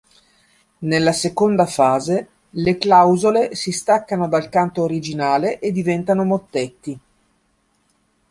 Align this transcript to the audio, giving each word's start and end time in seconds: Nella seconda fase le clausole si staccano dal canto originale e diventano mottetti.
Nella 0.79 1.11
seconda 1.11 1.67
fase 1.67 2.29
le 2.49 2.79
clausole 2.79 3.53
si 3.53 3.71
staccano 3.71 4.27
dal 4.27 4.49
canto 4.49 4.81
originale 4.81 5.59
e 5.59 5.71
diventano 5.71 6.23
mottetti. 6.23 6.99